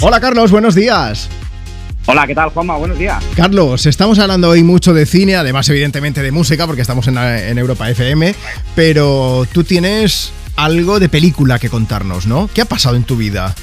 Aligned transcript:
Hola 0.00 0.20
Carlos, 0.20 0.52
buenos 0.52 0.76
días. 0.76 1.28
Hola, 2.06 2.24
¿qué 2.26 2.34
tal, 2.34 2.50
Juanma? 2.50 2.76
Buenos 2.76 2.98
días. 2.98 3.22
Carlos, 3.34 3.84
estamos 3.84 4.18
hablando 4.20 4.48
hoy 4.48 4.62
mucho 4.62 4.94
de 4.94 5.04
cine, 5.06 5.34
además 5.34 5.68
evidentemente 5.70 6.22
de 6.22 6.30
música, 6.30 6.66
porque 6.66 6.82
estamos 6.82 7.08
en, 7.08 7.18
en 7.18 7.58
Europa 7.58 7.90
FM, 7.90 8.32
pero 8.76 9.44
tú 9.52 9.64
tienes 9.64 10.32
algo 10.54 11.00
de 11.00 11.08
película 11.08 11.58
que 11.58 11.68
contarnos, 11.68 12.26
¿no? 12.26 12.48
¿Qué 12.54 12.62
ha 12.62 12.64
pasado 12.64 12.94
en 12.94 13.02
tu 13.02 13.16
vida? 13.16 13.56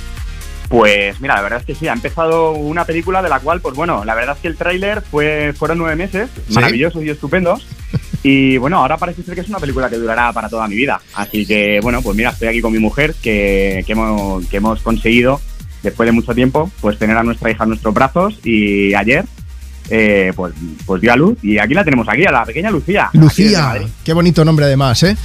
Pues 0.67 1.21
mira, 1.21 1.35
la 1.35 1.41
verdad 1.41 1.59
es 1.61 1.65
que 1.65 1.75
sí, 1.75 1.87
ha 1.87 1.93
empezado 1.93 2.52
una 2.52 2.83
película 2.83 3.22
de 3.22 3.29
la 3.29 3.40
cual, 3.40 3.62
pues 3.62 3.76
bueno, 3.76 4.04
la 4.04 4.13
verdad 4.13 4.36
es 4.36 4.42
que 4.42 4.47
el 4.49 4.58
tráiler 4.58 5.02
fue, 5.02 5.54
fueron 5.54 5.78
nueve 5.78 5.96
meses, 5.96 6.29
maravillosos 6.49 7.04
y 7.04 7.10
estupendos. 7.10 7.65
Y 8.28 8.58
bueno, 8.58 8.79
ahora 8.79 8.97
parece 8.97 9.22
ser 9.22 9.36
que 9.36 9.42
es 9.42 9.49
una 9.49 9.60
película 9.60 9.88
que 9.88 9.97
durará 9.97 10.33
para 10.33 10.49
toda 10.49 10.67
mi 10.67 10.76
vida. 10.76 10.99
Así 11.13 11.46
que 11.46 11.79
bueno, 11.83 12.02
pues 12.02 12.17
mira, 12.17 12.31
estoy 12.31 12.47
aquí 12.47 12.60
con 12.60 12.74
mi 12.74 12.79
mujer, 12.79 13.13
que, 13.22 13.83
que, 13.86 13.92
hemos, 13.92 14.47
que 14.47 14.58
hemos 14.58 14.81
conseguido, 14.81 15.40
después 15.86 16.08
de 16.08 16.12
mucho 16.12 16.34
tiempo, 16.34 16.70
pues 16.81 16.98
tener 16.99 17.17
a 17.17 17.23
nuestra 17.23 17.49
hija 17.49 17.63
en 17.63 17.70
nuestros 17.70 17.94
brazos. 17.94 18.39
Y 18.43 18.93
ayer 18.93 19.26
eh, 19.89 20.34
pues, 20.35 20.53
pues 20.85 21.02
dio 21.02 21.13
a 21.13 21.16
luz 21.16 21.38
y 21.43 21.59
aquí 21.59 21.73
la 21.73 21.84
tenemos 21.84 22.07
aquí, 22.09 22.26
a 22.26 22.31
la 22.31 22.43
pequeña 22.43 22.71
Lucía. 22.71 23.09
Lucía, 23.13 23.80
qué 24.03 24.13
bonito 24.13 24.43
nombre 24.43 24.66
además, 24.66 25.03
¿eh? 25.03 25.16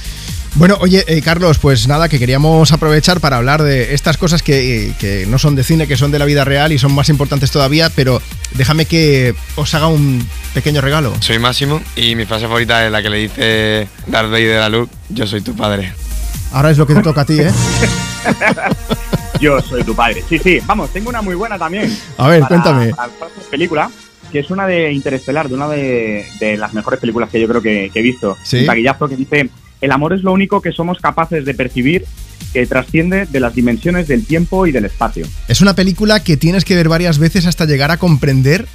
Bueno, 0.55 0.77
oye, 0.81 1.05
eh, 1.07 1.21
Carlos, 1.21 1.59
pues 1.59 1.87
nada, 1.87 2.09
que 2.09 2.19
queríamos 2.19 2.73
aprovechar 2.73 3.21
para 3.21 3.37
hablar 3.37 3.63
de 3.63 3.93
estas 3.93 4.17
cosas 4.17 4.43
que, 4.43 5.25
no 5.29 5.39
son 5.39 5.55
de 5.55 5.63
cine, 5.63 5.87
que 5.87 5.95
son 5.95 6.11
de 6.11 6.19
la 6.19 6.25
vida 6.25 6.43
real 6.43 6.73
y 6.73 6.77
son 6.77 6.93
más 6.93 7.07
importantes 7.07 7.51
todavía, 7.51 7.89
pero 7.95 8.21
déjame 8.55 8.85
que 8.85 9.33
os 9.55 9.73
haga 9.73 9.87
un 9.87 10.27
pequeño 10.53 10.81
regalo. 10.81 11.13
Soy 11.21 11.39
Máximo 11.39 11.81
y 11.95 12.15
mi 12.15 12.25
frase 12.25 12.47
favorita 12.47 12.85
es 12.85 12.91
la 12.91 13.01
que 13.01 13.09
le 13.09 13.17
dice 13.17 13.87
Darth 14.07 14.29
Vader 14.29 14.59
a 14.59 14.69
Luke, 14.69 14.93
yo 15.09 15.25
soy 15.25 15.41
tu 15.41 15.55
padre. 15.55 15.93
Ahora 16.51 16.69
es 16.69 16.77
lo 16.77 16.85
que 16.85 16.95
te 16.95 17.01
toca 17.01 17.21
a 17.21 17.25
ti, 17.25 17.39
¿eh? 17.39 17.51
yo 19.41 19.59
soy 19.59 19.83
tu 19.83 19.95
padre. 19.95 20.23
Sí, 20.29 20.37
sí, 20.37 20.59
vamos, 20.65 20.91
tengo 20.93 21.09
una 21.09 21.21
muy 21.21 21.35
buena 21.35 21.57
también. 21.57 21.93
A 22.17 22.27
ver, 22.27 22.43
cuéntame. 22.43 22.93
Para 22.93 23.11
película, 23.49 23.91
que 24.31 24.39
es 24.39 24.51
una 24.51 24.67
de 24.67 24.93
Interestelar, 24.93 25.49
de 25.49 25.55
una 25.55 25.67
de, 25.67 26.55
las 26.57 26.73
mejores 26.73 26.99
películas 26.99 27.29
que 27.29 27.41
yo 27.41 27.47
creo 27.47 27.61
que, 27.61 27.91
he 27.93 28.01
visto. 28.01 28.37
¿Sí? 28.43 28.59
Un 28.59 28.67
taquillazo 28.67 29.09
que 29.09 29.17
dice 29.17 29.49
el 29.81 29.91
amor 29.91 30.13
es 30.13 30.21
lo 30.21 30.31
único 30.31 30.61
que 30.61 30.71
somos 30.71 30.99
capaces 30.99 31.43
de 31.43 31.53
percibir 31.55 32.05
que 32.53 32.65
trasciende 32.67 33.25
de 33.25 33.39
las 33.39 33.55
dimensiones 33.55 34.07
del 34.07 34.25
tiempo 34.25 34.67
y 34.67 34.71
del 34.71 34.85
espacio. 34.85 35.25
Es 35.47 35.61
una 35.61 35.73
película 35.73 36.23
que 36.23 36.37
tienes 36.37 36.65
que 36.65 36.75
ver 36.75 36.87
varias 36.87 37.17
veces 37.17 37.47
hasta 37.47 37.65
llegar 37.65 37.89
a 37.89 37.97
comprender 37.97 38.67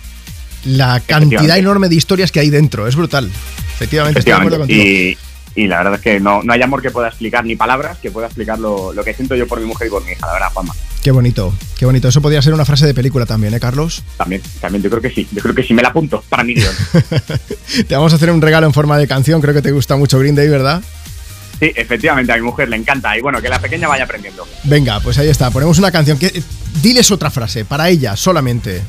la 0.64 1.00
cantidad 1.00 1.56
enorme 1.56 1.88
de 1.88 1.94
historias 1.94 2.32
que 2.32 2.40
hay 2.40 2.50
dentro. 2.50 2.88
Es 2.88 2.96
brutal. 2.96 3.30
Efectivamente, 3.76 4.18
estoy 4.20 4.32
de 4.32 4.38
acuerdo 4.38 4.58
contigo. 4.58 4.82
Y, 4.82 5.16
y 5.56 5.66
la 5.66 5.78
verdad 5.78 5.94
es 5.94 6.00
que 6.02 6.20
no, 6.20 6.42
no 6.42 6.52
hay 6.52 6.62
amor 6.62 6.82
que 6.82 6.90
pueda 6.90 7.08
explicar 7.08 7.44
ni 7.44 7.56
palabras 7.56 7.96
que 7.98 8.10
pueda 8.10 8.26
explicar 8.26 8.58
lo, 8.58 8.92
que 9.04 9.14
siento 9.14 9.34
yo 9.34 9.48
por 9.48 9.58
mi 9.58 9.66
mujer 9.66 9.88
y 9.88 9.90
por 9.90 10.04
mi 10.04 10.12
hija, 10.12 10.26
la 10.26 10.34
verdad, 10.34 10.48
Juanma. 10.52 10.74
Qué 11.02 11.10
bonito, 11.10 11.54
qué 11.78 11.86
bonito. 11.86 12.08
Eso 12.08 12.20
podría 12.20 12.42
ser 12.42 12.52
una 12.52 12.64
frase 12.64 12.86
de 12.86 12.92
película 12.92 13.26
también, 13.26 13.54
¿eh, 13.54 13.60
Carlos? 13.60 14.02
También, 14.18 14.42
también, 14.60 14.82
yo 14.82 14.90
creo 14.90 15.00
que 15.00 15.10
sí. 15.10 15.26
Yo 15.32 15.40
creo 15.40 15.54
que 15.54 15.62
sí 15.62 15.72
me 15.72 15.82
la 15.82 15.88
apunto 15.88 16.22
para 16.28 16.44
mi 16.44 16.54
guion. 16.54 16.74
te 17.88 17.94
vamos 17.94 18.12
a 18.12 18.16
hacer 18.16 18.30
un 18.30 18.42
regalo 18.42 18.66
en 18.66 18.74
forma 18.74 18.98
de 18.98 19.08
canción, 19.08 19.40
creo 19.40 19.54
que 19.54 19.62
te 19.62 19.72
gusta 19.72 19.96
mucho 19.96 20.18
Green 20.18 20.34
Day, 20.34 20.48
¿verdad? 20.48 20.82
Sí, 21.58 21.72
efectivamente, 21.74 22.32
a 22.32 22.36
mi 22.36 22.42
mujer 22.42 22.68
le 22.68 22.76
encanta. 22.76 23.16
Y 23.16 23.22
bueno, 23.22 23.40
que 23.40 23.48
la 23.48 23.58
pequeña 23.58 23.88
vaya 23.88 24.04
aprendiendo. 24.04 24.46
Venga, 24.64 25.00
pues 25.00 25.16
ahí 25.18 25.28
está. 25.28 25.50
Ponemos 25.50 25.78
una 25.78 25.90
canción. 25.90 26.18
Que, 26.18 26.42
diles 26.82 27.10
otra 27.10 27.30
frase, 27.30 27.64
para 27.64 27.88
ella, 27.88 28.14
solamente. 28.14 28.82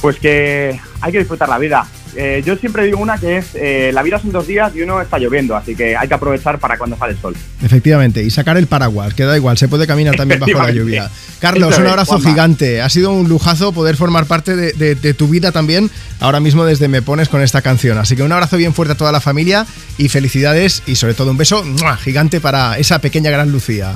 Pues 0.00 0.16
que 0.18 0.78
hay 1.00 1.12
que 1.12 1.18
disfrutar 1.18 1.48
la 1.48 1.58
vida. 1.58 1.88
Eh, 2.16 2.42
yo 2.44 2.56
siempre 2.56 2.84
digo 2.84 2.98
una 2.98 3.18
que 3.18 3.38
es, 3.38 3.46
eh, 3.54 3.90
la 3.92 4.02
vida 4.02 4.18
son 4.18 4.32
dos 4.32 4.46
días 4.46 4.74
y 4.74 4.82
uno 4.82 5.00
está 5.00 5.18
lloviendo, 5.18 5.56
así 5.56 5.74
que 5.74 5.96
hay 5.96 6.08
que 6.08 6.14
aprovechar 6.14 6.58
para 6.58 6.78
cuando 6.78 6.96
sale 6.96 7.12
el 7.12 7.18
sol. 7.18 7.34
Efectivamente, 7.62 8.22
y 8.22 8.30
sacar 8.30 8.56
el 8.56 8.66
paraguas, 8.66 9.14
que 9.14 9.24
da 9.24 9.36
igual, 9.36 9.58
se 9.58 9.68
puede 9.68 9.86
caminar 9.86 10.16
también 10.16 10.40
bajo 10.46 10.52
la 10.52 10.70
lluvia. 10.70 11.10
Carlos, 11.40 11.78
un 11.78 11.86
abrazo 11.86 12.20
gigante, 12.20 12.80
ha 12.80 12.88
sido 12.88 13.12
un 13.12 13.28
lujazo 13.28 13.72
poder 13.72 13.96
formar 13.96 14.26
parte 14.26 14.56
de, 14.56 15.14
tu 15.14 15.28
vida 15.28 15.52
también, 15.52 15.90
ahora 16.20 16.40
mismo 16.40 16.64
desde 16.64 16.88
Me 16.88 17.02
Pones 17.02 17.28
con 17.28 17.42
esta 17.42 17.62
canción. 17.62 17.98
Así 17.98 18.16
que 18.16 18.22
un 18.22 18.32
abrazo 18.32 18.56
bien 18.56 18.72
fuerte 18.74 18.92
a 18.92 18.96
toda 18.96 19.12
la 19.12 19.20
familia 19.20 19.66
y 19.98 20.08
felicidades 20.08 20.82
y 20.86 20.96
sobre 20.96 21.14
todo 21.14 21.30
un 21.30 21.36
beso 21.36 21.64
gigante 22.02 22.40
para 22.40 22.78
esa 22.78 23.00
pequeña 23.00 23.30
gran 23.30 23.52
Lucía. 23.52 23.92